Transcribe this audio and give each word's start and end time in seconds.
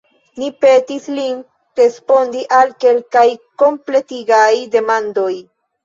Ni 0.43 0.47
petis 0.63 1.05
lin 1.17 1.43
respondi 1.81 2.43
al 2.63 2.73
kelkaj 2.87 3.29
kompletigaj 3.65 4.53
demandoj. 4.79 5.33